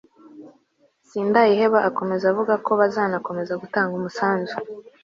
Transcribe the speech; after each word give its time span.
sindayiheba 1.07 1.79
akomeza 1.89 2.23
avuga 2.31 2.53
ko 2.65 2.71
bazanakomeza 2.81 3.53
gutanga 3.61 3.91
umusanzu 3.99 4.55